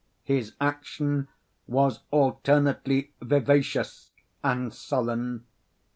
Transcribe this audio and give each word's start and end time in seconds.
His 0.23 0.53
action 0.59 1.27
was 1.67 1.99
alternately 2.09 3.11
vivacious 3.21 4.09
and 4.43 4.73
sullen. 4.73 5.45